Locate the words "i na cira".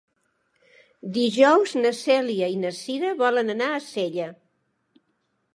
2.55-3.15